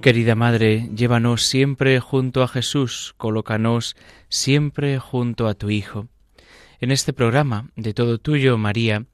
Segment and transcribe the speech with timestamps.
[0.00, 3.96] Querida Madre, llévanos siempre junto a Jesús, colócanos
[4.30, 6.08] siempre junto a tu Hijo.
[6.80, 9.04] En este programa de Todo Tuyo, María,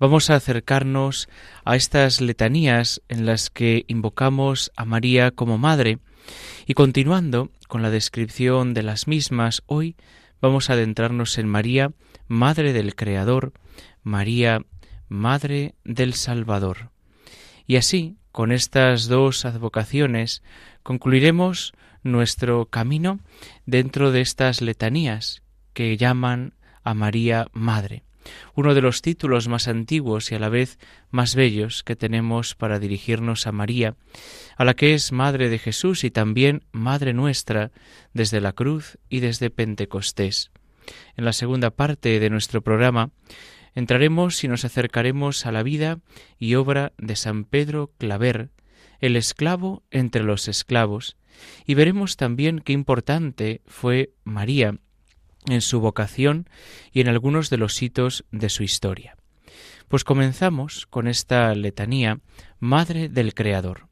[0.00, 1.28] vamos a acercarnos
[1.64, 6.00] a estas letanías en las que invocamos a María como Madre
[6.66, 9.94] y continuando con la descripción de las mismas, hoy
[10.40, 11.92] vamos a adentrarnos en María,
[12.26, 13.52] Madre del Creador,
[14.02, 14.62] María,
[15.08, 16.90] Madre del Salvador.
[17.68, 20.42] Y así, con estas dos advocaciones
[20.82, 23.20] concluiremos nuestro camino
[23.64, 28.02] dentro de estas letanías que llaman a María Madre,
[28.56, 30.80] uno de los títulos más antiguos y a la vez
[31.12, 33.94] más bellos que tenemos para dirigirnos a María,
[34.56, 37.70] a la que es Madre de Jesús y también Madre nuestra
[38.14, 40.50] desde la cruz y desde Pentecostés.
[41.16, 43.10] En la segunda parte de nuestro programa
[43.74, 45.98] entraremos y nos acercaremos a la vida
[46.38, 48.50] y obra de San Pedro Claver,
[49.00, 51.16] el esclavo entre los esclavos,
[51.66, 54.78] y veremos también qué importante fue María
[55.46, 56.48] en su vocación
[56.92, 59.16] y en algunos de los hitos de su historia.
[59.88, 62.20] Pues comenzamos con esta letanía,
[62.58, 63.88] Madre del Creador.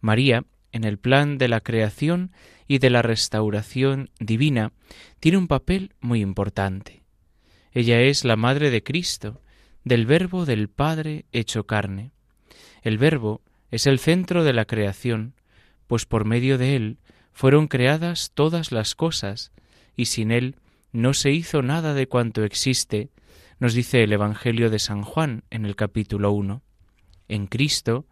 [0.00, 2.32] María, en el plan de la creación
[2.66, 4.72] y de la restauración divina,
[5.20, 6.99] tiene un papel muy importante.
[7.72, 9.40] Ella es la Madre de Cristo,
[9.84, 12.10] del Verbo del Padre hecho carne.
[12.82, 15.34] El Verbo es el centro de la creación,
[15.86, 16.98] pues por medio de él
[17.32, 19.52] fueron creadas todas las cosas,
[19.96, 20.56] y sin él
[20.92, 23.10] no se hizo nada de cuanto existe,
[23.60, 26.62] nos dice el Evangelio de San Juan en el capítulo 1.
[27.28, 28.06] En Cristo,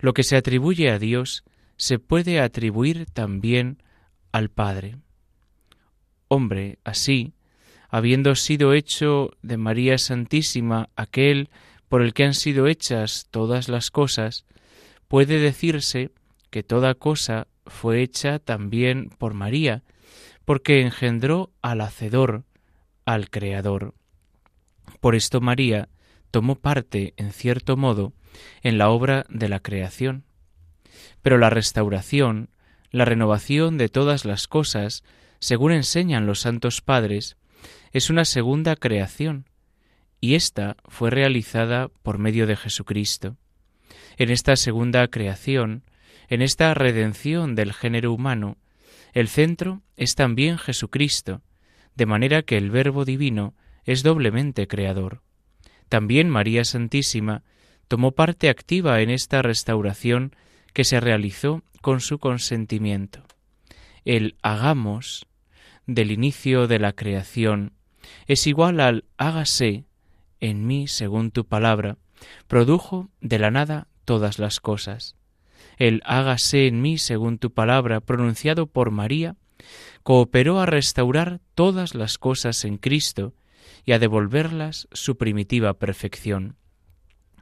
[0.00, 1.44] lo que se atribuye a Dios
[1.76, 3.82] se puede atribuir también
[4.32, 4.96] al Padre.
[6.26, 7.32] Hombre, así,
[7.88, 11.48] habiendo sido hecho de María Santísima aquel
[11.88, 14.44] por el que han sido hechas todas las cosas,
[15.08, 16.10] puede decirse
[16.50, 19.82] que toda cosa fue hecha también por María,
[20.44, 22.44] porque engendró al Hacedor,
[23.04, 23.94] al Creador.
[25.00, 25.88] Por esto María
[26.30, 28.12] tomó parte, en cierto modo,
[28.62, 30.24] en la obra de la creación.
[31.22, 32.50] Pero la restauración,
[32.90, 35.04] la renovación de todas las cosas,
[35.40, 37.36] según enseñan los santos padres,
[37.92, 39.46] es una segunda creación,
[40.20, 43.36] y ésta fue realizada por medio de Jesucristo.
[44.16, 45.84] En esta segunda creación,
[46.28, 48.56] en esta redención del género humano,
[49.12, 51.42] el centro es también Jesucristo,
[51.94, 53.54] de manera que el Verbo Divino
[53.84, 55.22] es doblemente creador.
[55.88, 57.42] También María Santísima
[57.88, 60.36] tomó parte activa en esta restauración
[60.74, 63.24] que se realizó con su consentimiento.
[64.04, 65.26] El hagamos
[65.88, 67.72] del inicio de la creación
[68.26, 69.86] es igual al hágase
[70.38, 71.96] en mí según tu palabra,
[72.46, 75.16] produjo de la nada todas las cosas.
[75.78, 79.36] El hágase en mí según tu palabra, pronunciado por María,
[80.02, 83.34] cooperó a restaurar todas las cosas en Cristo
[83.84, 86.56] y a devolverlas su primitiva perfección.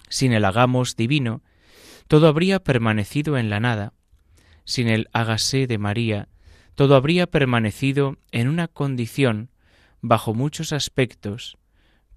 [0.09, 1.43] Sin el hagamos divino,
[2.07, 3.93] todo habría permanecido en la nada.
[4.65, 6.29] Sin el hágase de María,
[6.77, 9.51] todo habría permanecido en una condición
[10.03, 11.57] bajo muchos aspectos,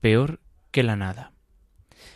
[0.02, 0.42] peor
[0.72, 1.32] que la nada.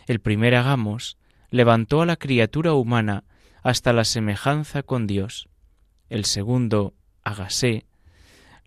[0.06, 1.18] El primer hagamos
[1.50, 3.24] levantó a la criatura humana
[3.62, 5.48] hasta la semejanza con Dios.
[6.10, 7.86] El segundo, hágase,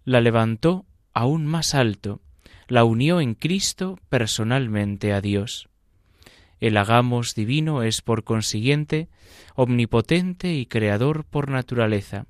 [0.03, 2.19] la levantó aún más alto,
[2.67, 5.69] la unió en Cristo personalmente a Dios.
[6.59, 9.07] El hagamos divino es, por consiguiente,
[9.53, 12.25] omnipotente y creador por naturaleza.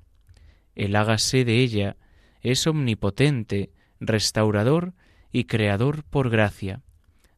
[0.78, 1.96] El hágase de ella
[2.40, 4.94] es omnipotente, restaurador
[5.32, 6.82] y creador por gracia.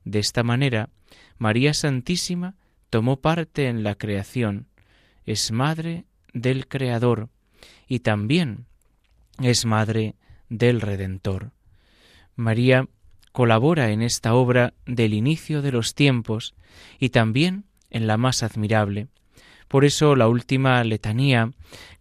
[0.04, 0.90] De esta manera,
[1.38, 2.54] María Santísima
[2.90, 4.66] tomó parte en la creación,
[5.24, 6.04] es madre
[6.34, 7.30] del Creador
[7.88, 8.66] y también
[9.42, 10.16] es madre
[10.50, 11.52] del Redentor.
[12.36, 12.88] María
[13.32, 16.54] colabora en esta obra del inicio de los tiempos
[16.98, 19.08] y también en la más admirable,
[19.70, 21.52] Por eso la última letanía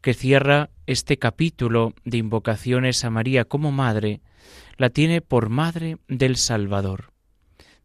[0.02, 4.22] que cierra este capítulo de invocaciones a María como Madre,
[4.78, 7.12] la tiene por Madre del Salvador.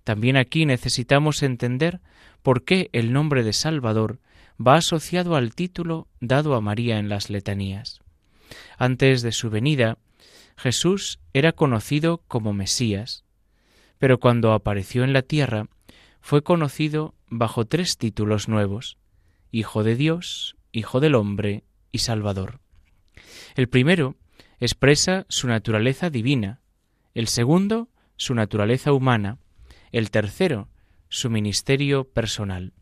[0.02, 2.00] También aquí necesitamos entender
[2.42, 4.20] por qué el nombre de Salvador
[4.58, 8.00] va asociado al título dado a María en las letanías.
[8.78, 9.98] Antes de su venida,
[10.56, 13.26] Jesús era conocido como Mesías,
[13.98, 15.66] pero cuando apareció en la tierra
[16.22, 18.96] fue conocido bajo tres títulos nuevos,
[19.54, 21.62] Hijo de Dios, Hijo del Hombre
[21.92, 22.58] y Salvador.
[23.54, 24.16] El primero
[24.58, 26.60] expresa su naturaleza divina,
[27.14, 29.38] el segundo su naturaleza humana,
[29.92, 30.68] el tercero
[31.08, 32.72] su ministerio personal.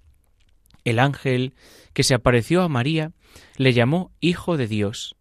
[0.83, 1.53] El ángel
[1.93, 3.13] que se apareció a María
[3.59, 5.15] le llamó Hijo de Dios.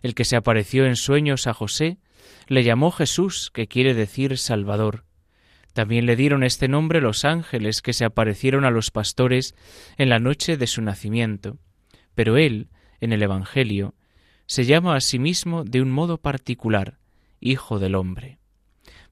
[0.00, 1.98] El que se apareció en sueños a José
[2.46, 5.03] le llamó Jesús, que quiere decir Salvador.
[5.74, 9.56] También le dieron este nombre los ángeles que se aparecieron a los pastores
[9.98, 11.58] en la noche de su nacimiento.
[12.14, 12.68] Pero él,
[13.00, 13.94] en el Evangelio,
[14.46, 16.98] se llama a sí mismo de un modo particular,
[17.40, 18.38] Hijo del Hombre.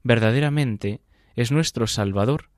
[0.03, 1.01] Verdaderamente
[1.35, 2.49] es nuestro Salvador,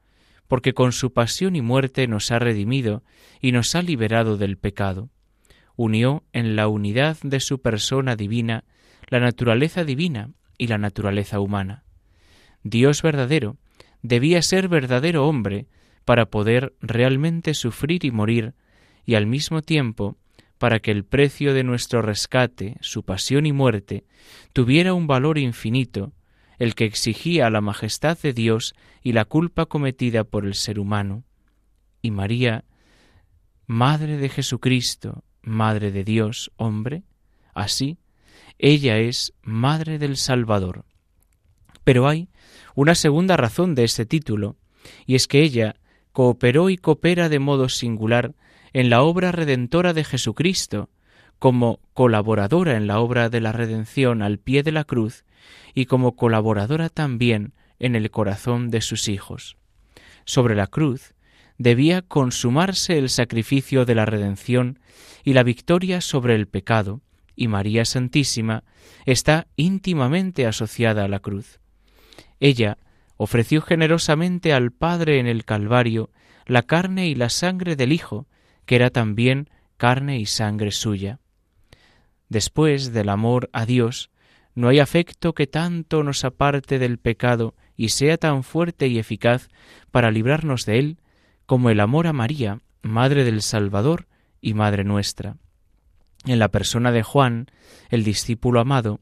[0.48, 3.04] porque con su pasión y muerte nos ha redimido
[3.42, 5.10] y nos ha liberado del pecado.
[5.76, 8.66] Unió en la unidad de su persona divina
[9.08, 10.30] la naturaleza divina
[10.60, 11.84] y la naturaleza humana.
[12.64, 13.58] Dios verdadero
[14.08, 15.68] debía ser verdadero hombre
[16.06, 18.54] para poder realmente sufrir y morir,
[19.06, 20.18] y al mismo tiempo
[20.58, 24.06] para que el precio de nuestro rescate, su pasión y muerte,
[24.54, 26.14] tuviera un valor infinito,
[26.58, 31.24] el que exigía la majestad de Dios y la culpa cometida por el ser humano.
[32.02, 32.64] Y María,
[33.68, 37.04] Madre de Jesucristo, Madre de Dios, hombre,
[37.54, 37.98] así,
[38.58, 40.86] ella es Madre del Salvador.
[41.84, 42.30] Pero hay
[42.76, 44.58] una segunda razón de este título,
[45.06, 45.76] y es que ella
[46.12, 48.36] cooperó y coopera de modo singular
[48.74, 50.90] en la obra redentora de Jesucristo,
[51.40, 55.26] como colaboradora en la obra de la redención al pie de la cruz
[55.74, 59.58] y como colaboradora también en el corazón de sus hijos.
[60.26, 61.14] Sobre la cruz
[61.58, 64.80] debía consumarse el sacrificio de la redención
[65.24, 67.02] y la victoria sobre el pecado,
[67.36, 68.64] y María Santísima
[69.06, 71.60] está íntimamente asociada a la cruz.
[72.40, 72.78] Ella
[73.18, 76.12] ofreció generosamente al Padre en el Calvario
[76.46, 78.28] la carne y la sangre del Hijo,
[78.66, 81.20] que era también carne y sangre suya.
[82.30, 84.10] Después del amor a Dios,
[84.54, 89.50] no hay afecto que tanto nos aparte del pecado y sea tan fuerte y eficaz
[89.92, 90.98] para librarnos de él
[91.46, 94.08] como el amor a María, Madre del Salvador
[94.42, 95.38] y Madre nuestra.
[96.26, 97.48] En la persona de Juan,
[97.90, 99.00] el discípulo amado,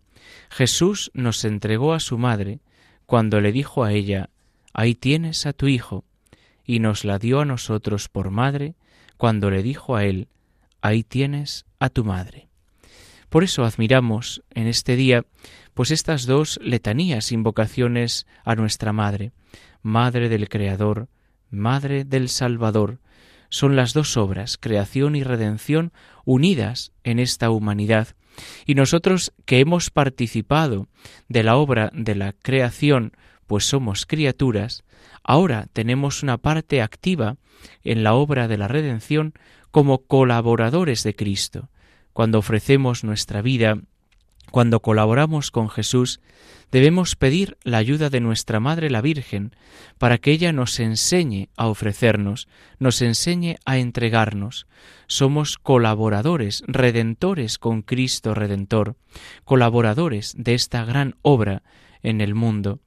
[0.49, 2.59] Jesús nos entregó a su madre
[3.05, 4.29] cuando le dijo a ella,
[4.73, 6.03] Ahí tienes a tu hijo,
[6.65, 8.75] y nos la dio a nosotros por madre
[9.17, 10.27] cuando le dijo a él,
[10.81, 12.47] ahí tienes a tu madre.
[13.29, 15.25] Por eso admiramos en este día
[15.73, 19.31] pues estas dos letanías, invocaciones a nuestra Madre,
[19.81, 21.07] Madre del Creador,
[21.49, 22.99] Madre del Salvador,
[23.49, 25.93] son las dos obras, creación y redención,
[26.25, 28.09] unidas en esta humanidad.
[28.65, 30.87] Y nosotros que hemos participado
[31.27, 33.13] de la obra de la creación,
[33.47, 34.83] pues somos criaturas,
[35.23, 37.37] ahora tenemos una parte activa
[37.83, 39.33] en la obra de la redención
[39.71, 41.69] como colaboradores de Cristo.
[42.13, 43.79] Cuando ofrecemos nuestra vida,
[44.53, 46.19] cuando colaboramos con Jesús,
[46.71, 49.55] debemos pedir la ayuda de nuestra Madre la Virgen
[49.97, 54.67] para que ella nos enseñe a ofrecernos, nos enseñe a entregarnos.
[55.07, 58.95] Somos colaboradores, redentores con Cristo Redentor,
[59.43, 61.63] colaboradores de esta gran obra
[62.03, 62.79] en el mundo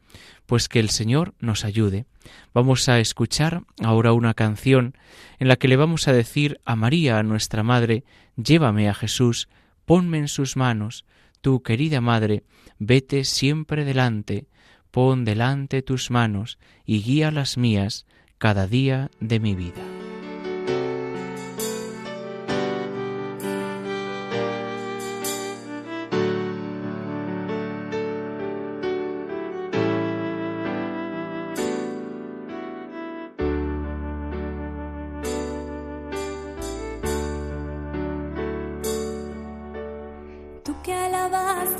[0.46, 2.06] pues que el Señor nos ayude.
[2.54, 4.94] Vamos a escuchar ahora una canción
[5.40, 8.04] en la que le vamos a decir a María, a nuestra Madre,
[8.36, 9.48] llévame a Jesús,
[9.84, 11.04] ponme en sus manos,
[11.46, 12.42] tu querida Madre,
[12.80, 14.48] vete siempre delante,
[14.90, 18.04] pon delante tus manos y guía las mías
[18.36, 19.95] cada día de mi vida.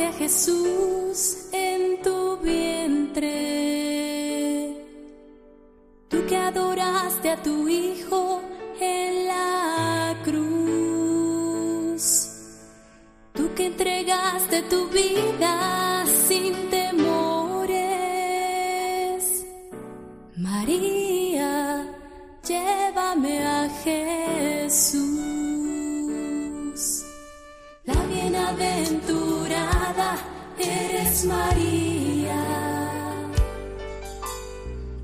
[0.05, 3.33] Jesús en tu vientre.
[6.09, 8.26] Tú que adoraste a tu Hijo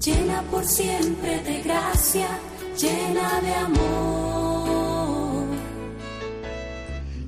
[0.05, 2.27] llena por siempre de gracia,
[2.77, 5.47] llena de amor.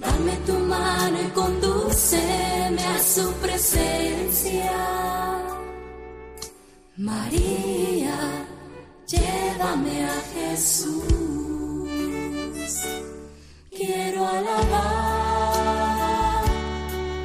[0.01, 4.73] Dame tu mano y condúceme a su presencia.
[6.97, 8.47] María,
[9.07, 11.05] llévame a Jesús.
[13.71, 15.15] Quiero alabar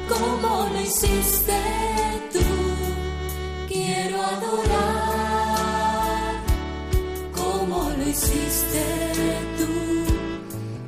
[0.08, 1.49] como lo hiciste
[9.58, 9.72] tú.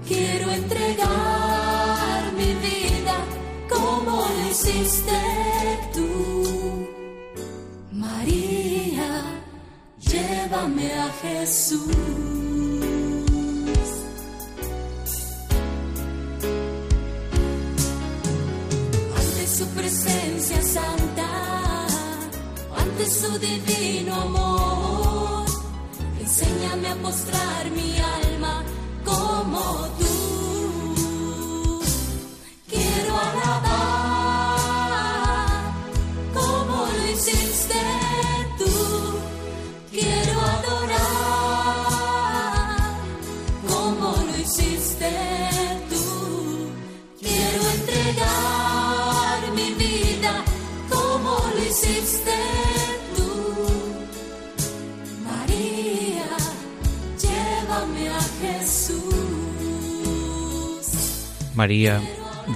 [0.07, 3.17] Quiero entregar mi vida
[3.69, 5.19] como lo hiciste
[5.95, 6.89] tú.
[7.93, 9.23] María,
[9.99, 11.87] llévame a Jesús.
[19.17, 21.87] ante su presencia santa,
[22.77, 24.82] ante su divino amor.
[26.35, 28.65] Enséñame a postrar mi alma
[29.05, 29.61] como
[29.99, 31.83] tú.
[32.71, 33.75] Quiero alabar
[36.33, 37.83] como lo hiciste
[38.57, 38.73] tú.
[39.91, 41.05] Quiero adorar
[43.69, 45.13] como lo hiciste
[45.91, 46.05] tú.
[47.21, 50.33] Quiero entregar mi vida
[50.89, 52.52] como lo hiciste
[61.55, 62.01] María,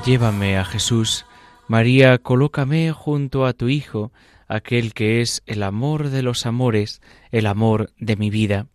[0.06, 1.26] llévame a Jesús.
[1.68, 4.10] María, colócame junto a tu Hijo,
[4.48, 8.68] aquel que es el amor de los amores, el amor de mi vida.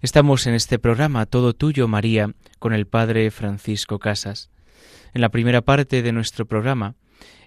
[0.00, 4.50] Estamos en este programa Todo Tuyo, María, con el Padre Francisco Casas.
[5.12, 6.94] En la primera parte de nuestro programa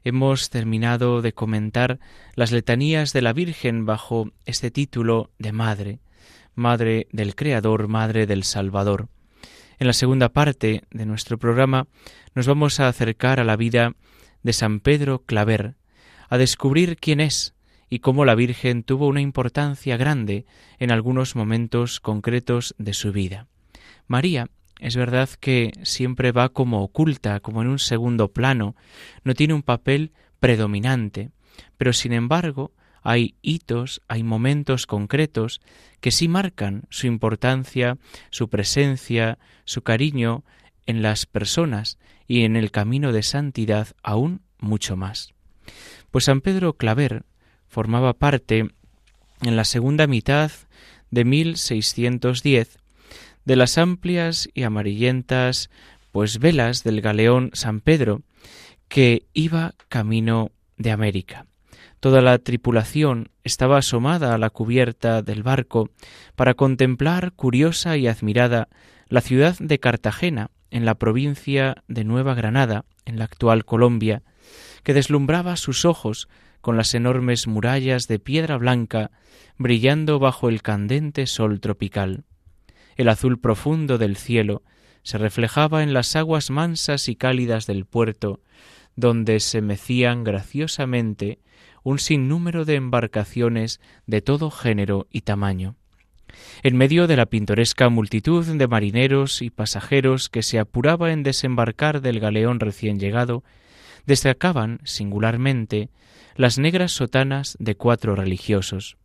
[0.04, 2.00] hemos terminado de comentar
[2.36, 6.00] las letanías de la Virgen bajo este título de Madre,
[6.54, 9.10] Madre del Creador, Madre del Salvador.
[9.78, 11.88] En la segunda parte de nuestro programa
[12.34, 13.94] nos vamos a acercar a la vida
[14.42, 15.76] de San Pedro Claver,
[16.30, 17.56] a descubrir quién es
[17.90, 20.46] y cómo la Virgen tuvo una importancia grande
[20.80, 23.48] en algunos momentos concretos de su vida.
[24.08, 24.48] María
[24.80, 28.76] es verdad que siempre va como oculta, como en un segundo plano,
[29.24, 31.32] no tiene un papel predominante,
[31.78, 32.72] pero sin embargo
[33.06, 35.62] hay hitos, hay momentos concretos
[36.02, 37.98] que sí marcan su importancia,
[38.32, 40.44] su presencia, su cariño
[40.88, 45.34] en las personas y en el camino de santidad aún mucho más.
[46.10, 47.26] Pues San Pedro Claver
[47.68, 48.70] formaba parte
[49.42, 50.52] en la segunda mitad
[51.12, 52.80] de 1610
[53.46, 55.70] de las amplias y amarillentas
[56.12, 58.24] pues velas del galeón San Pedro
[58.88, 61.46] que iba camino de América.
[62.06, 65.90] Toda la tripulación estaba asomada a la cubierta del barco
[66.36, 68.68] para contemplar curiosa y admirada
[69.10, 74.22] la ciudad de Cartagena, en la provincia de Nueva Granada, en la actual Colombia,
[74.84, 76.28] que deslumbraba sus ojos
[76.62, 79.10] con las enormes murallas de piedra blanca
[79.58, 82.24] brillando bajo el candente sol tropical.
[82.98, 84.62] El azul profundo del cielo
[85.02, 88.42] se reflejaba en las aguas mansas y cálidas del puerto,
[88.96, 91.40] donde se mecían graciosamente
[91.86, 95.76] un sinnúmero de embarcaciones de todo género y tamaño.
[96.64, 102.02] En medio de la pintoresca multitud de marineros y pasajeros que se apuraba en desembarcar
[102.02, 103.44] del galeón recién llegado,
[104.08, 105.90] destacaban singularmente
[106.36, 108.98] las negras sotanas de cuatro religiosos,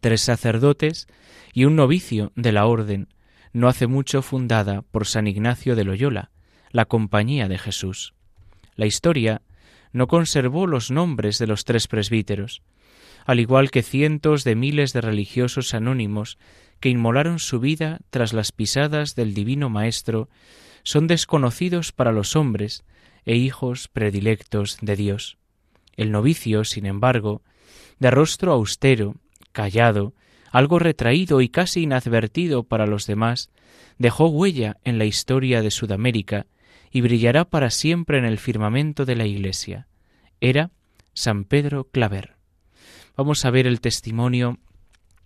[0.00, 1.08] tres sacerdotes
[1.52, 3.08] y un novicio de la orden,
[3.52, 6.30] no hace mucho fundada por San Ignacio de Loyola,
[6.70, 8.14] la Compañía de Jesús.
[8.76, 9.42] La historia
[9.92, 12.62] no conservó los nombres de los tres presbíteros,
[13.24, 16.38] al igual que cientos de miles de religiosos anónimos
[16.80, 20.28] que inmolaron su vida tras las pisadas del Divino Maestro,
[20.82, 22.84] son desconocidos para los hombres
[23.26, 25.36] e hijos predilectos de Dios.
[25.96, 27.42] El novicio, sin embargo,
[27.98, 29.16] de rostro austero,
[29.52, 30.14] callado,
[30.50, 33.50] algo retraído y casi inadvertido para los demás,
[33.98, 36.46] dejó huella en la historia de Sudamérica
[36.90, 39.88] y brillará para siempre en el firmamento de la Iglesia.
[40.40, 40.70] Era
[41.14, 42.36] San Pedro Claver.
[43.16, 44.58] Vamos a ver el testimonio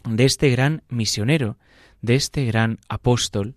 [0.08, 1.58] de este gran misionero,
[2.00, 3.56] de este gran apóstol.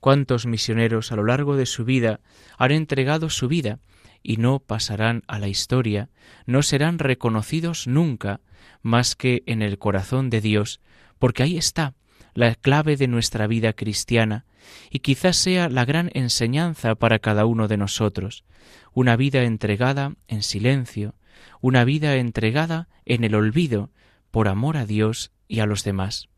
[0.00, 2.20] Cuántos misioneros a lo largo de su vida
[2.58, 3.78] han entregado su vida
[4.22, 6.10] y no pasarán a la historia,
[6.46, 8.40] no serán reconocidos nunca
[8.82, 10.80] más que en el corazón de Dios,
[11.18, 11.94] porque ahí está
[12.34, 14.44] la clave de nuestra vida cristiana,
[14.90, 18.44] y quizás sea la gran enseñanza para cada uno de nosotros,
[18.92, 21.14] una vida entregada en silencio,
[21.60, 23.90] una vida entregada en el olvido,
[24.30, 26.28] por amor a Dios y a los demás.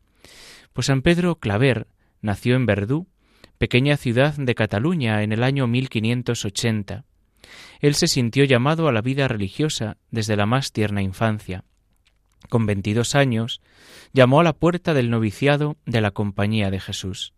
[0.73, 1.87] Pues San Pedro Claver
[2.21, 3.07] nació en Verdú,
[3.57, 7.05] pequeña ciudad de Cataluña, en el año 1580.
[7.79, 11.63] Él se sintió llamado a la vida religiosa desde la más tierna infancia.
[12.49, 13.61] Con veintidós años,
[14.13, 17.33] llamó a la puerta del noviciado de la Compañía de Jesús.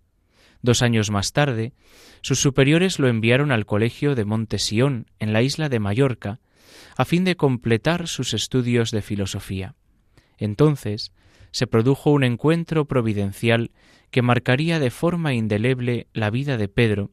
[0.62, 1.74] Dos años más tarde,
[2.22, 6.40] sus superiores lo enviaron al colegio de Montesión, en la isla de Mallorca,
[6.98, 9.76] a fin de completar sus estudios de filosofía.
[10.38, 11.12] Entonces
[11.52, 13.72] se produjo un encuentro providencial
[14.12, 17.12] que marcaría de forma indeleble la vida de Pedro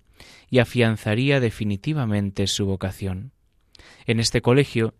[0.50, 3.32] y afianzaría definitivamente su vocación.
[4.06, 4.94] En este colegio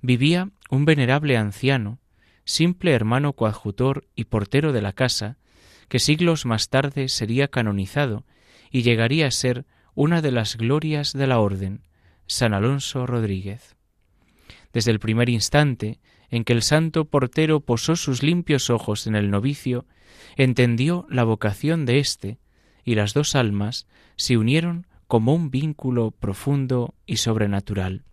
[0.00, 1.98] vivía un venerable anciano,
[2.48, 5.36] simple hermano coadjutor y portero de la casa,
[5.90, 8.24] que siglos más tarde sería canonizado
[8.70, 11.82] y llegaría a ser una de las glorias de la orden,
[12.26, 13.76] San Alonso Rodríguez.
[14.72, 16.00] Desde el primer instante
[16.30, 19.84] en que el santo portero posó sus limpios ojos en el novicio,
[20.36, 22.38] entendió la vocación de éste,
[22.82, 23.86] y las dos almas
[24.16, 28.04] se unieron como un vínculo profundo y sobrenatural.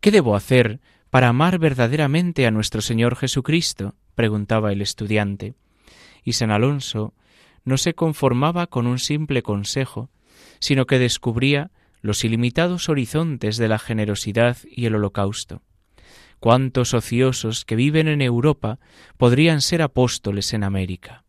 [0.00, 3.94] ¿Qué debo hacer para amar verdaderamente a nuestro Señor Jesucristo?
[4.14, 5.54] preguntaba el estudiante.
[6.22, 7.14] Y San Alonso
[7.64, 10.10] no se conformaba con un simple consejo,
[10.60, 15.62] sino que descubría los ilimitados horizontes de la generosidad y el holocausto.
[16.38, 18.78] Cuántos ociosos que viven en Europa
[19.18, 21.24] podrían ser apóstoles en América.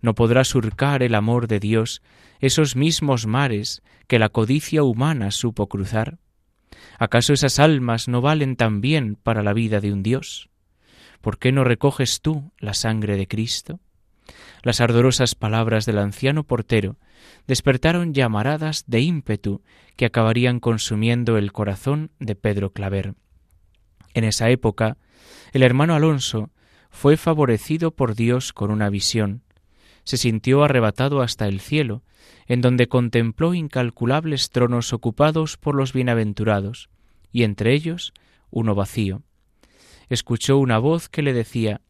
[0.00, 2.02] No podrá surcar el amor de Dios
[2.40, 6.18] esos mismos mares que la codicia humana supo cruzar.
[6.98, 10.50] ¿Acaso esas almas no valen también para la vida de un Dios?
[11.20, 13.78] ¿Por qué no recoges tú la sangre de Cristo?
[14.62, 16.96] Las ardorosas palabras del anciano portero
[17.46, 19.62] despertaron llamaradas de ímpetu
[19.96, 23.14] que acabarían consumiendo el corazón de Pedro Claver.
[24.14, 24.96] En esa época,
[25.52, 26.50] el hermano Alonso
[26.90, 29.42] fue favorecido por Dios con una visión.
[30.08, 32.02] Se sintió arrebatado hasta el cielo,
[32.46, 36.88] en donde contempló incalculables tronos ocupados por los bienaventurados,
[37.30, 38.14] y entre ellos
[38.50, 39.20] uno vacío.
[40.08, 41.82] Escuchó una voz que le decía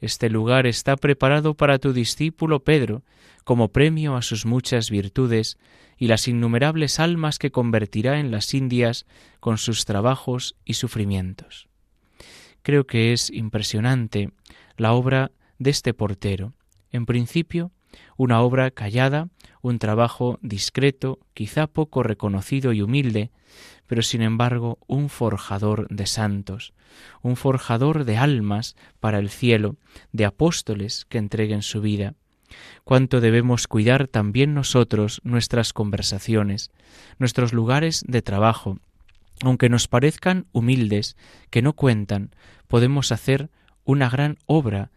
[0.00, 3.02] Este lugar está preparado para tu discípulo Pedro,
[3.44, 5.58] como premio a sus muchas virtudes
[5.98, 9.04] y las innumerables almas que convertirá en las Indias
[9.38, 11.68] con sus trabajos y sufrimientos.
[12.62, 14.30] Creo que es impresionante
[14.78, 16.54] la obra de este portero.
[16.92, 17.72] En principio,
[18.16, 19.28] una obra callada,
[19.62, 23.30] un trabajo discreto, quizá poco reconocido y humilde,
[23.86, 26.72] pero sin embargo un forjador de santos,
[27.22, 29.76] un forjador de almas para el cielo,
[30.12, 32.14] de apóstoles que entreguen su vida.
[32.84, 36.70] Cuánto debemos cuidar también nosotros nuestras conversaciones,
[37.18, 38.78] nuestros lugares de trabajo.
[39.42, 41.16] Aunque nos parezcan humildes,
[41.50, 42.30] que no cuentan,
[42.68, 43.50] podemos hacer
[43.84, 44.90] una gran obra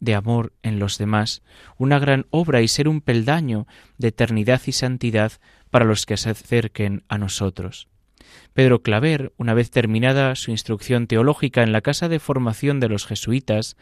[0.00, 1.42] de amor en los demás,
[1.76, 3.66] una gran obra y ser un peldaño
[3.98, 5.32] de eternidad y santidad
[5.70, 7.88] para los que se acerquen a nosotros.
[8.52, 13.06] Pedro Claver, una vez terminada su instrucción teológica en la Casa de Formación de los
[13.06, 13.76] Jesuitas,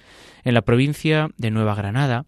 [0.45, 2.27] en la provincia de Nueva Granada,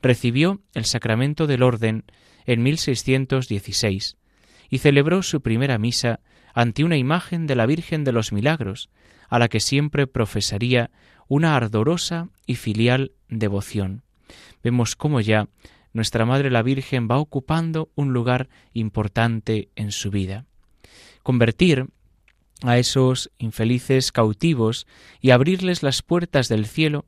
[0.00, 2.04] recibió el sacramento del orden
[2.46, 4.16] en 1616
[4.68, 6.20] y celebró su primera misa
[6.54, 8.90] ante una imagen de la Virgen de los Milagros,
[9.28, 10.90] a la que siempre profesaría
[11.28, 14.02] una ardorosa y filial devoción.
[14.62, 15.48] Vemos cómo ya
[15.92, 20.46] nuestra Madre la Virgen va ocupando un lugar importante en su vida.
[21.22, 21.88] Convertir
[22.62, 24.86] a esos infelices cautivos
[25.20, 27.04] y abrirles las puertas del cielo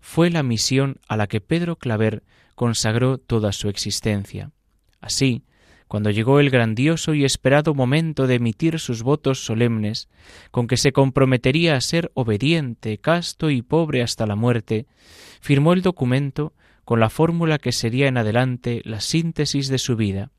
[0.00, 2.22] fue la misión a la que Pedro Claver
[2.54, 4.50] consagró toda su existencia.
[5.00, 5.44] Así,
[5.88, 10.08] cuando llegó el grandioso y esperado momento de emitir sus votos solemnes,
[10.50, 14.86] con que se comprometería a ser obediente, casto y pobre hasta la muerte,
[15.40, 20.30] firmó el documento con la fórmula que sería en adelante la síntesis de su vida.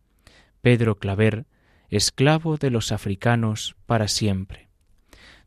[0.61, 1.45] Pedro Claver,
[1.89, 4.67] esclavo de los africanos para siempre.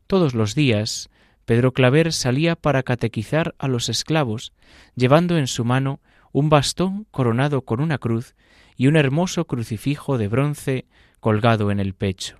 [0.07, 1.09] Todos los días,
[1.45, 4.53] Pedro Claver salía para catequizar a los esclavos,
[4.95, 5.99] llevando en su mano
[6.31, 8.35] un bastón coronado con una cruz
[8.81, 10.85] y un hermoso crucifijo de bronce
[11.19, 12.39] colgado en el pecho.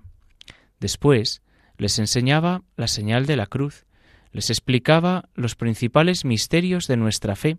[0.80, 1.40] Después
[1.78, 3.86] les enseñaba la señal de la cruz,
[4.32, 7.58] les explicaba los principales misterios de nuestra fe,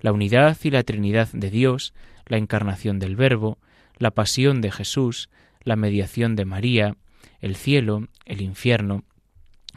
[0.00, 1.94] la unidad y la Trinidad de Dios,
[2.26, 3.56] la encarnación del Verbo,
[3.96, 5.30] la pasión de Jesús,
[5.62, 6.96] la mediación de María,
[7.40, 9.04] el cielo, el infierno,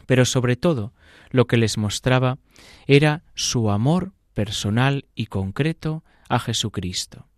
[0.07, 0.91] pero sobre todo
[1.29, 2.37] lo que les mostraba
[2.85, 7.30] era su amor personal y concreto a Jesucristo.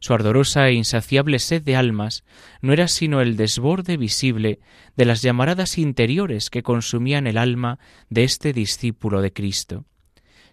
[0.00, 2.24] Su ardorosa e insaciable sed de almas
[2.60, 4.60] no era sino el desborde visible
[4.96, 7.78] de las llamaradas interiores que consumían el alma
[8.10, 9.84] de este discípulo de Cristo.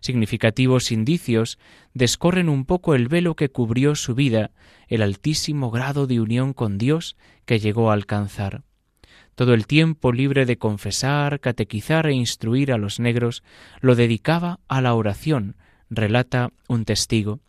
[0.02, 1.60] Significativos indicios
[1.94, 4.52] descorren un poco el velo que cubrió su vida,
[4.88, 8.64] el altísimo grado de unión con Dios que llegó a alcanzar.
[9.36, 13.44] Todo el tiempo libre de confesar, catequizar e instruir a los negros
[13.82, 15.56] lo dedicaba a la oración,
[15.90, 17.40] relata un testigo.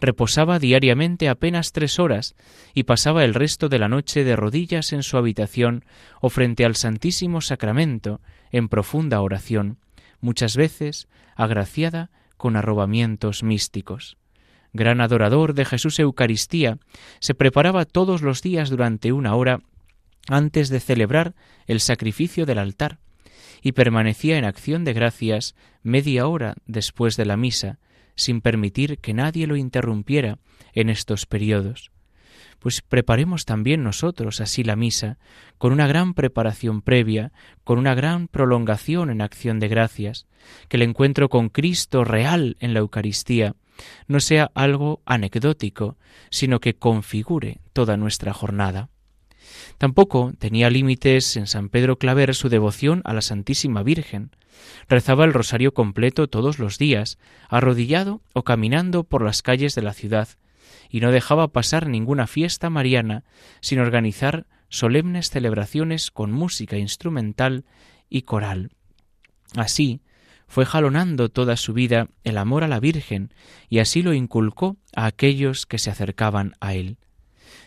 [0.00, 2.34] Reposaba diariamente apenas tres horas
[2.74, 5.84] y pasaba el resto de la noche de rodillas en su habitación
[6.20, 9.78] o frente al Santísimo Sacramento en profunda oración,
[10.20, 14.16] muchas veces agraciada con arrobamientos místicos.
[14.72, 16.78] Gran adorador de Jesús Eucaristía,
[17.20, 19.60] se preparaba todos los días durante una hora
[20.28, 21.34] antes de celebrar
[21.66, 22.98] el sacrificio del altar,
[23.62, 27.78] y permanecía en acción de gracias media hora después de la misa,
[28.22, 30.38] sin permitir que nadie lo interrumpiera
[30.72, 31.90] en estos periodos.
[32.58, 35.18] Pues preparemos también nosotros así la misa,
[35.58, 37.32] con una gran preparación previa,
[37.64, 40.26] con una gran prolongación en acción de gracias,
[40.68, 43.56] que el encuentro con Cristo real en la Eucaristía
[44.06, 45.96] no sea algo anecdótico,
[46.30, 48.91] sino que configure toda nuestra jornada.
[49.78, 54.30] Tampoco tenía límites en San Pedro Claver su devoción a la Santísima Virgen.
[54.88, 59.92] Rezaba el rosario completo todos los días, arrodillado o caminando por las calles de la
[59.92, 60.28] ciudad,
[60.88, 63.24] y no dejaba pasar ninguna fiesta mariana
[63.60, 67.64] sin organizar solemnes celebraciones con música instrumental
[68.08, 68.70] y coral.
[69.56, 70.00] Así,
[70.52, 73.32] fue jalonando toda su vida el amor a la Virgen
[73.70, 76.98] y así lo inculcó a aquellos que se acercaban a él.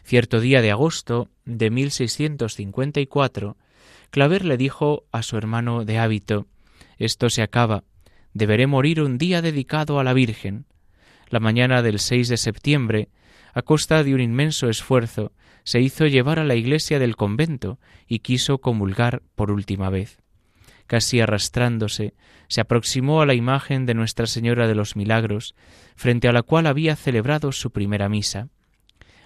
[0.06, 3.58] Cierto día de agosto de 1654,
[4.12, 6.46] Claver le dijo a su hermano de hábito
[7.00, 7.84] Esto se acaba,
[8.32, 10.68] deberé morir un día dedicado a la Virgen.
[11.30, 13.10] La mañana del 6 de septiembre,
[13.56, 15.32] a costa de un inmenso esfuerzo,
[15.64, 20.20] se hizo llevar a la iglesia del convento y quiso comulgar por última vez.
[20.86, 22.14] Casi arrastrándose,
[22.48, 25.56] se aproximó a la imagen de Nuestra Señora de los Milagros,
[25.96, 28.50] frente a la cual había celebrado su primera misa.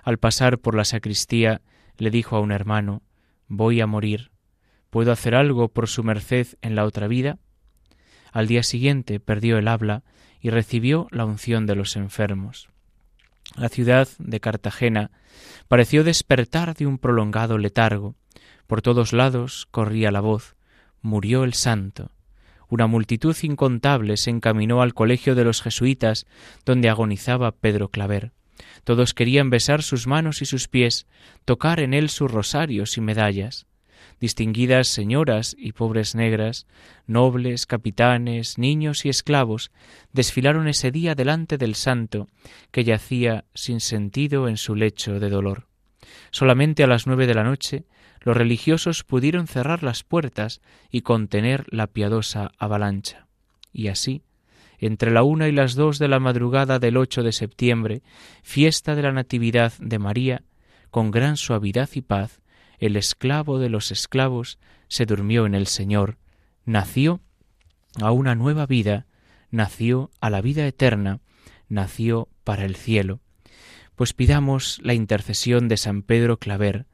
[0.04, 1.62] Al pasar por la sacristía,
[1.98, 3.02] le dijo a un hermano
[3.48, 4.32] Voy a morir.
[4.90, 7.38] ¿Puedo hacer algo por su merced en la otra vida?
[8.32, 10.04] Al día siguiente perdió el habla
[10.40, 12.70] y recibió la unción de los enfermos.
[13.56, 15.12] La ciudad de Cartagena
[15.68, 18.16] pareció despertar de un prolongado letargo.
[18.68, 20.56] Por todos lados corría la voz
[21.02, 22.12] murió el santo.
[22.68, 26.28] Una multitud incontable se encaminó al colegio de los jesuitas,
[26.66, 28.32] donde agonizaba Pedro Claver.
[28.84, 31.08] Todos querían besar sus manos y sus pies,
[31.46, 33.68] tocar en él sus rosarios y medallas.
[34.20, 36.68] Distinguidas señoras y pobres negras,
[37.08, 39.72] nobles, capitanes, niños y esclavos,
[40.12, 42.28] desfilaron ese día delante del santo,
[42.72, 45.68] que yacía sin sentido en su lecho de dolor.
[46.32, 47.86] Solamente a las nueve de la noche
[48.22, 53.28] los religiosos pudieron cerrar las puertas y contener la piadosa avalancha.
[53.72, 54.24] Y así,
[54.80, 58.02] entre la una y las dos de la madrugada del ocho de septiembre,
[58.44, 60.44] fiesta de la Natividad de María,
[60.90, 62.42] con gran suavidad y paz,
[62.80, 66.18] el esclavo de los esclavos se durmió en el Señor,
[66.66, 67.20] nació
[68.02, 69.06] a una nueva vida,
[69.52, 71.20] nació a la vida eterna,
[71.68, 73.20] nació para el cielo.
[73.96, 76.86] Pues pidamos la intercesión de San Pedro Claver,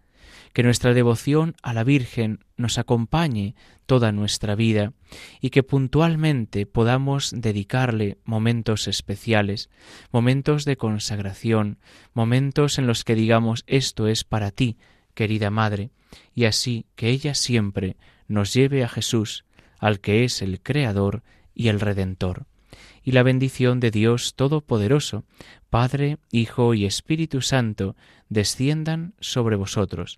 [0.56, 4.94] que nuestra devoción a la Virgen nos acompañe toda nuestra vida
[5.42, 9.70] y que puntualmente podamos dedicarle momentos especiales,
[10.14, 11.78] momentos de consagración,
[12.14, 14.78] momentos en los que digamos esto es para ti,
[15.14, 15.92] querida Madre,
[16.34, 17.98] y así que ella siempre
[18.30, 19.44] nos lleve a Jesús,
[19.78, 21.22] al que es el Creador
[21.54, 22.46] y el Redentor.
[23.04, 25.26] Y la bendición de Dios Todopoderoso,
[25.70, 27.98] Padre, Hijo y Espíritu Santo,
[28.30, 30.18] desciendan sobre vosotros